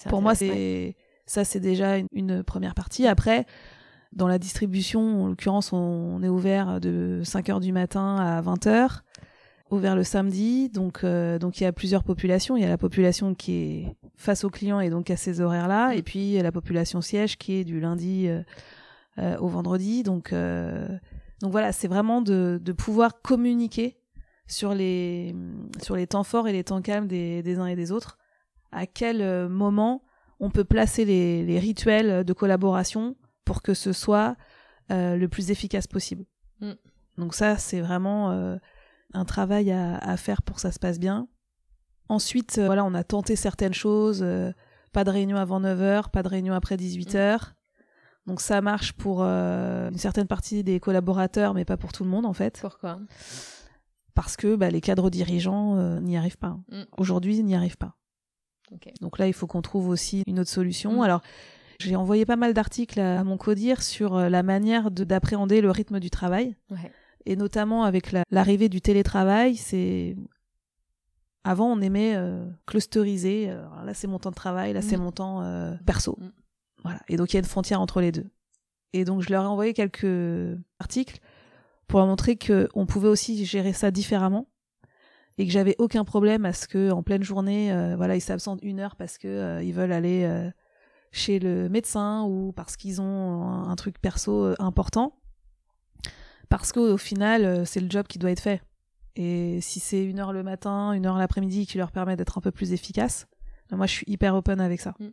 [0.07, 0.95] Pour moi, c'est
[1.25, 3.07] ça, c'est déjà une, une première partie.
[3.07, 3.45] Après,
[4.13, 9.01] dans la distribution, en l'occurrence, on, on est ouvert de 5h du matin à 20h,
[9.69, 10.69] ouvert le samedi.
[10.69, 12.57] Donc, euh, donc il y a plusieurs populations.
[12.57, 15.93] Il y a la population qui est face aux clients et donc à ces horaires-là,
[15.93, 18.41] et puis il y a la population siège qui est du lundi euh,
[19.19, 20.03] euh, au vendredi.
[20.03, 20.87] Donc, euh,
[21.41, 23.98] donc voilà, c'est vraiment de, de pouvoir communiquer
[24.49, 25.33] sur les,
[25.81, 28.17] sur les temps forts et les temps calmes des, des uns et des autres.
[28.71, 30.03] À quel euh, moment
[30.39, 34.35] on peut placer les, les rituels de collaboration pour que ce soit
[34.91, 36.25] euh, le plus efficace possible.
[36.62, 36.71] Mm.
[37.17, 38.57] Donc ça, c'est vraiment euh,
[39.13, 41.27] un travail à, à faire pour que ça se passe bien.
[42.07, 44.25] Ensuite, euh, voilà, on a tenté certaines choses.
[44.93, 47.53] pas de réunion avant 9h, pas de réunion après 18h.
[48.25, 52.25] Donc ça marche pour une certaine partie des collaborateurs, mais pas pour tout le monde
[52.25, 52.59] en fait.
[52.62, 52.99] Pourquoi?
[54.19, 56.60] Parce que bah, les cadres dirigeants euh, n'y arrivent pas.
[56.69, 56.82] Mm.
[56.97, 57.95] Aujourd'hui, ils n'y arrivent pas.
[58.99, 60.97] Donc là, il faut qu'on trouve aussi une autre solution.
[60.97, 61.01] Mm.
[61.01, 61.21] Alors,
[61.79, 66.01] J'ai envoyé pas mal d'articles à, mon codir sur euh, la manière d'appréhender le rythme
[66.01, 66.58] du travail.
[67.25, 70.17] Et notamment avec l'arrivée du télétravail, c'est
[71.45, 73.47] avant, on aimait euh, clusteriser.
[73.86, 75.01] Là, c'est mon temps de travail, là, c'est mm.
[75.01, 76.19] mon temps euh, perso.
[76.84, 76.99] Voilà.
[77.08, 78.27] Et donc, il y a une frontière entre les deux.
[78.91, 81.21] Et donc, je leur ai envoyé quelques articles
[81.89, 84.47] pour leur montrer qu'on pouvait aussi gérer ça différemment
[85.38, 88.80] et que j'avais aucun problème à ce que en pleine journée, voilà, ils s'absentent une
[88.80, 90.52] heure parce que ils veulent aller
[91.12, 95.15] chez le médecin ou parce qu'ils ont un, truc perso important.
[96.47, 98.62] Parce qu'au final, c'est le job qui doit être fait.
[99.15, 102.41] Et si c'est une heure le matin, une heure l'après-midi qui leur permet d'être un
[102.41, 103.28] peu plus efficace,
[103.71, 104.93] moi je suis hyper open avec ça.
[104.99, 105.08] Mm.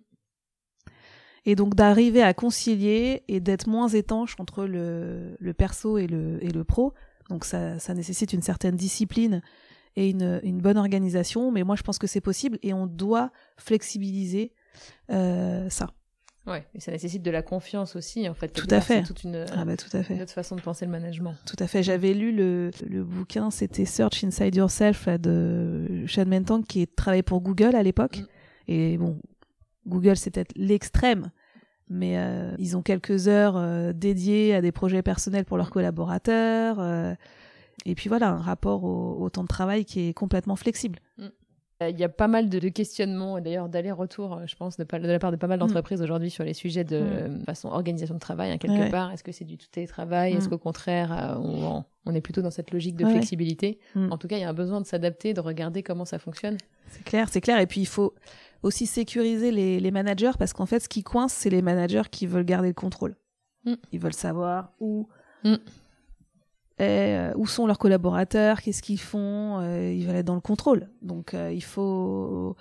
[1.47, 6.43] Et donc d'arriver à concilier et d'être moins étanche entre le, le perso et le,
[6.45, 6.93] et le pro.
[7.31, 9.41] Donc ça, ça nécessite une certaine discipline
[9.97, 13.31] et une, une bonne organisation, mais moi je pense que c'est possible et on doit
[13.57, 14.53] flexibiliser
[15.11, 15.91] euh, ça.
[16.47, 18.49] Ouais, et ça nécessite de la confiance aussi, en fait.
[18.49, 19.03] Tout à fait.
[19.03, 20.15] toute une, ah bah, tout à fait.
[20.15, 21.35] une autre façon de penser le management.
[21.45, 21.83] Tout à fait.
[21.83, 27.41] J'avais lu le, le bouquin, c'était Search Inside Yourself de Sean Mentang, qui travaillait pour
[27.41, 28.19] Google à l'époque.
[28.19, 28.27] Mm.
[28.69, 29.19] Et bon,
[29.87, 31.31] Google, c'est peut-être l'extrême,
[31.89, 36.79] mais euh, ils ont quelques heures euh, dédiées à des projets personnels pour leurs collaborateurs.
[36.81, 37.15] Euh,
[37.85, 40.99] et puis voilà, un rapport au, au, temps de travail qui est complètement flexible.
[41.19, 41.27] Mm.
[41.83, 45.31] Il y a pas mal de, questionnements, d'ailleurs d'aller-retour, je pense, de, de, la part
[45.31, 45.61] de pas mal mm.
[45.61, 47.45] d'entreprises aujourd'hui sur les sujets de mm.
[47.45, 49.13] façon organisation de travail, hein, quelque part.
[49.13, 52.97] Est-ce que c'est du tout télétravail Est-ce qu'au contraire, on, est plutôt dans cette logique
[52.97, 53.79] de flexibilité?
[53.95, 56.57] En tout cas, il y a un besoin de s'adapter, de regarder comment ça fonctionne.
[56.89, 57.61] C'est clair, c'est clair.
[57.61, 58.15] Et puis, il faut
[58.67, 62.27] aussi sécuriser les, les managers parce qu'en fait, ce qui coince, c'est les managers qui
[62.27, 63.17] veulent garder le contrôle.
[63.91, 65.09] Ils veulent savoir où
[66.79, 70.91] euh, où sont leurs collaborateurs, qu'est-ce qu'ils font, euh, ils veulent être dans le contrôle.
[71.01, 72.55] Donc euh, il faut,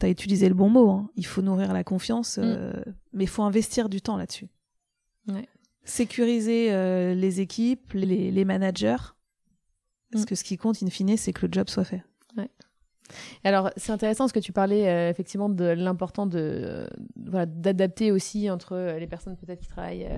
[0.00, 1.10] tu as utilisé le bon mot, hein.
[1.14, 2.82] il faut nourrir la confiance, mm.
[3.12, 4.48] mais il faut investir du temps là-dessus.
[5.28, 5.48] Ouais.
[5.84, 6.70] Sécuriser
[7.14, 8.96] les équipes, les, les managers,
[10.10, 10.26] parce mm.
[10.26, 12.02] que ce qui compte in fine, c'est que le job soit fait.
[13.44, 16.86] Alors, c'est intéressant ce que tu parlais euh, effectivement de l'important de euh,
[17.26, 20.08] voilà, d'adapter aussi entre euh, les personnes peut-être qui travaillent,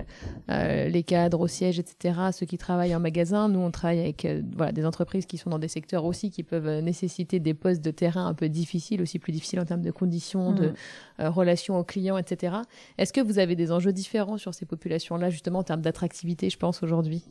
[0.47, 3.49] les cadres au siège, etc., ceux qui travaillent en magasin.
[3.49, 6.79] Nous, on travaille avec voilà, des entreprises qui sont dans des secteurs aussi qui peuvent
[6.79, 10.53] nécessiter des postes de terrain un peu difficiles, aussi plus difficiles en termes de conditions,
[10.53, 10.73] de
[11.19, 11.25] mmh.
[11.25, 12.57] relations aux clients, etc.
[12.97, 16.57] Est-ce que vous avez des enjeux différents sur ces populations-là, justement en termes d'attractivité, je
[16.57, 17.23] pense, aujourd'hui?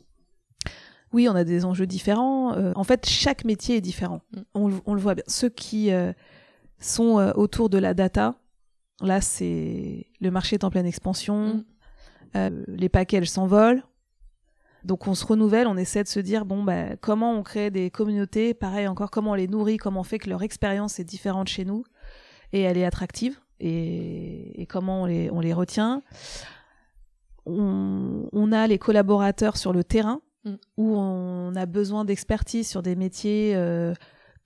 [1.13, 2.55] Oui, on a des enjeux différents.
[2.55, 4.21] Euh, en fait, chaque métier est différent.
[4.55, 4.81] Mm.
[4.87, 5.25] On, le voit bien.
[5.27, 6.13] Ceux qui euh,
[6.79, 8.35] sont euh, autour de la data,
[9.01, 11.65] là, c'est le marché est en pleine expansion.
[12.35, 12.65] Mm.
[12.67, 13.83] les packages s'envolent.
[14.85, 17.91] Donc on se renouvelle, on essaie de se dire bon bah comment on crée des
[17.91, 21.49] communautés, pareil encore comment on les nourrit, comment on fait que leur expérience est différente
[21.49, 21.83] chez nous?
[22.53, 26.03] Et elle est attractive et, comment on les, on les retient?
[27.47, 30.55] On, on, a les collaborateurs sur le terrain Mm.
[30.77, 33.95] où on a besoin d'expertise sur des métiers euh,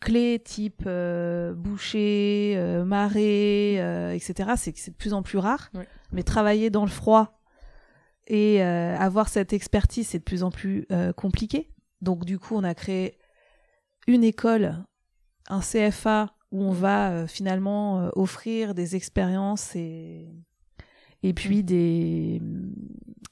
[0.00, 3.74] clés type euh, boucher, euh, marée,
[4.14, 4.52] etc.
[4.56, 5.70] C'est c'est de plus en plus rare.
[6.10, 7.42] Mais travailler dans le froid
[8.26, 10.86] et avoir cette expertise, c'est de plus en plus
[11.16, 11.70] compliqué.
[12.00, 13.18] Donc du coup, on a créé
[14.06, 14.82] une école,
[15.48, 20.28] un CFA où on va finalement offrir des expériences et
[21.22, 21.62] et puis mm.
[21.62, 22.42] des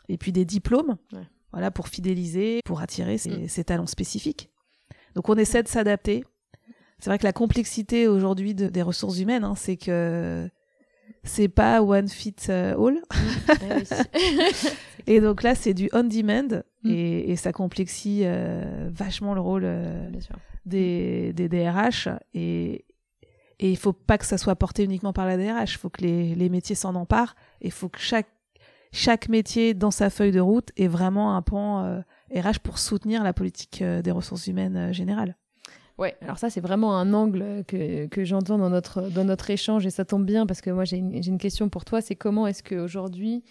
[0.08, 0.98] et puis des diplômes
[1.58, 3.48] voilà, pour fidéliser, pour attirer mm.
[3.48, 4.48] ces, talents spécifiques.
[5.16, 6.24] Donc on essaie de s'adapter.
[7.00, 10.48] C'est vrai que la complexité aujourd'hui des ressources humaines, hein, c'est que
[11.24, 13.02] c'est pas one fit euh, all.
[13.48, 14.66] Mm.
[15.08, 16.90] Et donc là, c'est du on demand mm.
[16.90, 20.10] et, ça complexifie euh, vachement le rôle euh,
[20.64, 22.84] des, des DRH et
[23.60, 25.74] et il faut pas que ça soit porté uniquement par la DRH.
[25.74, 27.34] Il faut que les, les métiers s'en emparent.
[27.60, 28.28] Il faut que chaque
[28.92, 32.02] chaque métier dans sa feuille de route est vraiment un pan
[32.34, 35.36] RH euh, pour soutenir la politique euh, des ressources humaines euh, générales.
[35.98, 39.84] Ouais, alors ça c'est vraiment un angle que, que j'entends dans notre, dans notre échange
[39.84, 42.46] et ça tombe bien parce que moi j'ai une, une, question pour toi, c'est comment
[42.46, 43.42] est-ce qu'aujourd'hui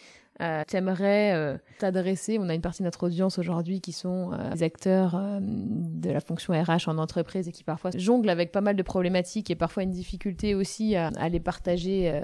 [0.42, 4.64] euh, tu aimerais t'adresser, on a une partie de notre audience aujourd'hui qui sont des
[4.64, 8.84] acteurs de la fonction RH en entreprise et qui parfois jonglent avec pas mal de
[8.84, 12.22] problématiques et parfois une difficulté aussi à, à les partager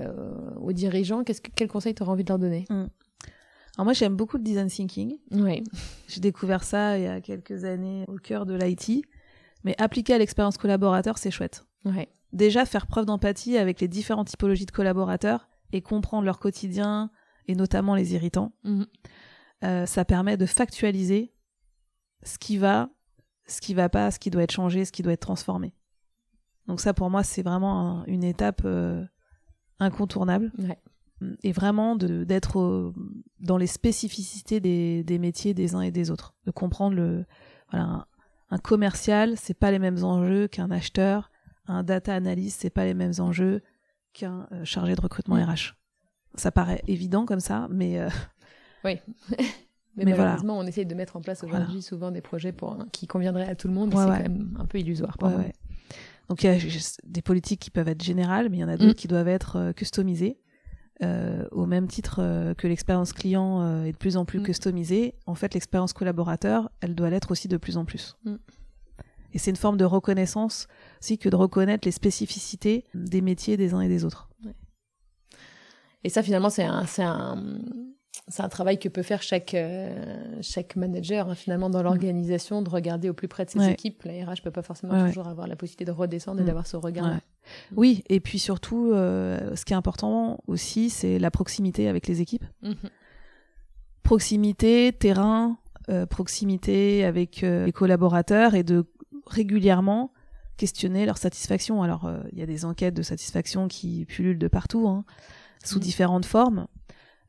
[0.62, 1.24] aux dirigeants.
[1.24, 2.66] Qu'est-ce que, quel conseil tu aurais envie de leur donner?
[2.70, 2.86] Mmh.
[3.78, 5.18] Alors moi j'aime beaucoup le design thinking.
[5.32, 5.64] Oui.
[6.08, 9.04] J'ai découvert ça il y a quelques années au cœur de l'IT,
[9.64, 11.66] mais appliquer à l'expérience collaborateur c'est chouette.
[11.86, 12.10] Ouais.
[12.34, 17.10] Déjà faire preuve d'empathie avec les différentes typologies de collaborateurs et comprendre leur quotidien
[17.48, 18.54] et notamment les irritants.
[18.64, 18.86] Mhm.
[19.64, 21.34] Euh, ça permet de factualiser
[22.24, 22.90] ce qui va,
[23.48, 25.74] ce qui va pas, ce qui doit être changé, ce qui doit être transformé.
[26.68, 29.06] Donc ça pour moi c'est vraiment une étape euh,
[29.80, 30.52] incontournable.
[30.58, 30.78] Ouais.
[31.44, 32.94] et vraiment d'être
[33.40, 37.26] dans les spécificités des, des métiers des uns et des autres, de comprendre le
[37.72, 38.06] voilà un,
[38.50, 41.32] un commercial, c'est pas les mêmes enjeux qu'un acheteur,
[41.68, 43.62] un data analyst, c'est pas les mêmes enjeux
[44.14, 45.50] qu'un euh, chargé de recrutement Mm.
[45.50, 45.74] RH.
[46.36, 48.10] Ça paraît évident comme ça, mais euh,
[49.96, 50.24] Mais, Mais voilà.
[50.32, 53.56] malheureusement, on essaye de mettre en place aujourd'hui souvent des projets pour, qui conviendraient à
[53.56, 53.94] tout le monde.
[53.94, 54.18] Ouais, c'est ouais.
[54.18, 55.16] quand même un peu illusoire.
[55.22, 55.54] Ouais, par ouais.
[56.30, 56.58] Donc il y a
[57.04, 58.96] des politiques qui peuvent être générales, mais il y en a d'autres Mm.
[58.96, 60.40] qui doivent être euh, customisées.
[61.04, 64.44] Euh, au même titre euh, que l'expérience client euh, est de plus en plus Mm.
[64.44, 68.16] customisée, en fait l'expérience collaborateur, elle doit l'être aussi de plus en plus.
[68.26, 68.36] Mm.
[69.34, 70.68] Et c'est une forme de reconnaissance
[71.02, 74.30] aussi que de reconnaître les spécificités des métiers des uns et des autres.
[76.04, 77.42] Et ça, finalement, c'est un, c'est un,
[78.28, 82.70] c'est un travail que peut faire chaque, euh, chaque manager, hein, finalement, dans l'organisation, de
[82.70, 83.62] regarder au plus près de ses Mm.
[83.62, 83.72] Ouais.
[83.74, 84.04] équipes.
[84.04, 86.48] La RH peut pas forcément Ouais, toujours avoir la possibilité de redescendre et Mm.
[86.48, 87.06] d'avoir ce regard.
[87.08, 87.20] Ouais.
[87.76, 92.22] Oui, et puis surtout, euh, ce qui est important aussi, c'est la proximité avec les
[92.22, 92.46] équipes.
[92.62, 92.76] Mhm.
[94.04, 95.58] proximité, terrain,
[95.90, 98.86] euh, proximité avec les collaborateurs et de
[99.26, 100.12] régulièrement
[100.58, 101.82] questionner leur satisfaction.
[101.84, 105.04] Alors, il y a des enquêtes de satisfaction qui pullulent de partout, hein,
[105.64, 106.68] sous différentes formes,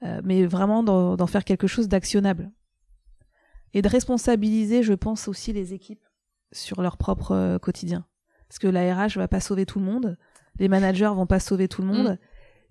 [0.03, 2.51] euh, mais vraiment d'en faire quelque chose d'actionnable.
[3.73, 6.05] Et de responsabiliser, je pense, aussi les équipes
[6.53, 8.05] sur leur propre euh, quotidien.
[8.49, 10.17] Parce que la RH va pas sauver tout le monde,
[10.59, 12.11] les managers vont pas sauver tout le monde.
[12.11, 12.19] Mm.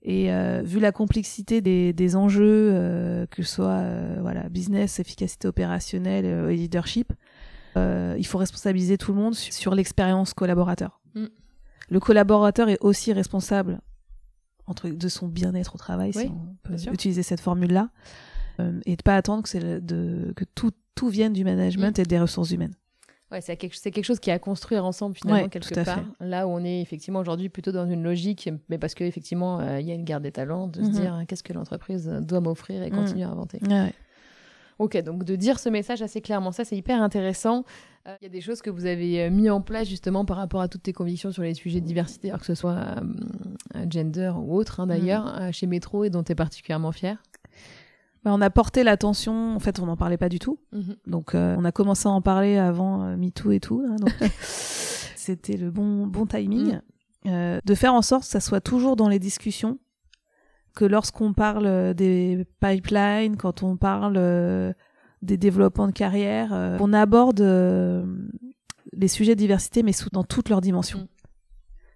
[0.06, 3.84] Et euh, vu la complexité des, des enjeux, que ce soit
[4.20, 7.14] voilà business, efficacité opérationnelle et leadership,
[7.78, 11.02] il faut responsabiliser tout le monde sur, sur l'expérience collaborateur.
[11.16, 11.28] Mm.
[11.90, 13.80] Le collaborateur est aussi responsable
[14.68, 17.90] entre de son bien-être au travail, Oui, si on peut utiliser cette formule-là,
[18.60, 21.98] euh, et de pas attendre que c'est le- de que tout tout vienne du management
[21.98, 22.02] Mm.
[22.02, 22.76] et des ressources humaines.
[23.32, 25.96] Ouais, c'est quelque, chose qui est à construire ensemble finalement Ouais, quelque part.
[25.96, 26.04] fait.
[26.20, 29.92] Là où on est effectivement aujourd'hui plutôt dans une logique, mais parce qu'effectivement il y
[29.92, 30.92] a une guerre des talents, de se Mhm.
[30.92, 32.96] dire qu'est-ce que l'entreprise doit m'offrir et Mhm.
[32.96, 33.60] continuer à inventer.
[33.68, 33.92] Ouais.
[34.78, 37.64] Ok, donc de dire ce message assez clairement, ça c'est hyper intéressant.
[38.08, 40.38] Euh, Il y a des choses que vous avez euh, mis en place justement par
[40.38, 43.02] rapport à toutes tes convictions sur les sujets de diversité, alors que ce soit euh,
[43.76, 47.22] euh, gender ou autre hein, d'ailleurs, euh, chez Métro et dont tu es particulièrement fier.
[48.24, 50.58] Bah, on a porté l'attention, en fait, on n'en parlait pas du tout.
[51.08, 53.84] Donc euh, on a commencé à en parler avant euh, MeToo et tout.
[53.88, 54.14] hein, donc
[55.16, 56.80] c'était le bon bon timing
[57.26, 59.80] Euh, de faire en sorte que ça soit toujours dans les discussions,
[60.76, 64.74] que lorsqu'on parle euh, des pipelines, quand on parle euh,
[65.24, 68.06] des développements de carrière, euh, on aborde euh,
[68.92, 71.00] les sujets de diversité mais sous, dans toutes leurs dimensions.
[71.00, 71.08] Mm.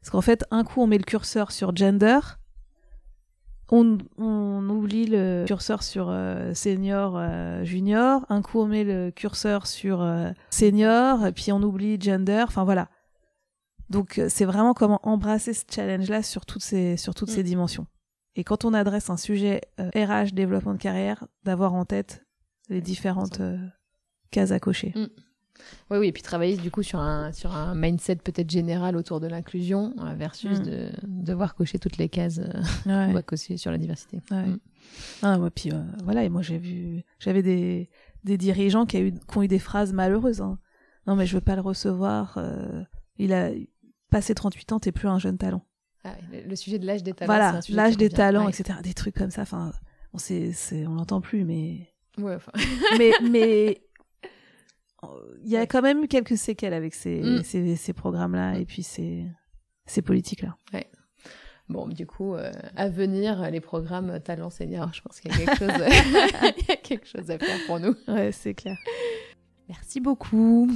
[0.02, 2.20] Parce qu'en fait, un coup on met le curseur sur gender,
[3.70, 8.26] on, on oublie le curseur sur euh, senior, euh, junior.
[8.30, 12.46] Un coup, on met le curseur sur euh, senior, puis on oublie gender.
[12.48, 12.88] Enfin voilà.
[13.90, 17.34] Donc c'est vraiment comment embrasser ce challenge-là sur toutes ces sur toutes Mm.
[17.34, 17.88] ces dimensions.
[18.36, 22.27] Et quand on adresse un sujet RH, développement de carrière, d'avoir en tête
[22.70, 23.58] les différentes euh,
[24.32, 24.94] cases à cocher.
[25.90, 29.20] Oui, oui, et puis travailler du coup sur un, sur un mindset peut-être général autour
[29.20, 30.64] de l'inclusion euh, versus Mm.
[30.64, 33.24] de devoir cocher toutes les cases euh, Ouais.
[33.26, 34.22] cocher sur la diversité.
[34.30, 34.46] Ouais.
[34.46, 34.60] Mm.
[35.24, 35.72] Ah, ouais, puis
[36.04, 37.90] voilà, et moi j'ai vu, j'avais des,
[38.24, 40.42] des dirigeants qui, a eu, qui ont eu des phrases malheureuses.
[40.42, 40.60] hein.
[41.08, 42.38] Non, mais je veux pas le recevoir.
[43.18, 43.50] il a
[44.12, 45.66] passé 38 ans, t'es plus un jeune talent.
[46.04, 47.34] Ah, le, le sujet de l'âge des talents.
[47.34, 48.80] voilà, l'âge des talents, etc.
[48.84, 49.42] Des trucs comme ça.
[49.42, 49.72] Enfin,
[50.14, 50.54] on sait,
[50.88, 52.52] on l'entend plus, mais, Ouais, enfin,
[52.98, 53.82] mais, mais
[55.04, 55.08] euh,
[55.44, 57.44] il y a quand même eu quelques séquelles avec ces, Mm.
[57.44, 59.26] ces, ces programmes-là et puis ces,
[59.86, 60.58] ces politiques-là.
[61.70, 65.38] Bon, du coup, euh, à venir, les programmes talent senior, je pense qu'il y a
[65.38, 65.70] quelque chose,
[66.58, 67.94] il y a quelque chose à faire pour nous.
[68.08, 68.78] Ouais, c'est clair.
[69.68, 70.72] Merci beaucoup.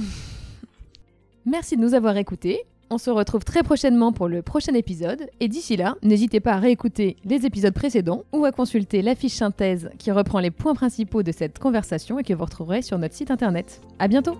[1.46, 2.60] Merci de nous avoir écoutés.
[2.94, 5.30] On se retrouve très prochainement pour le prochain épisode.
[5.40, 9.32] Et d'ici là, n'hésitez pas à réécouter les épisodes précédents ou à consulter la fiche
[9.32, 13.14] synthèse qui reprend les points principaux de cette conversation et que vous retrouverez sur notre
[13.14, 13.80] site internet.
[13.98, 14.36] À bientôt!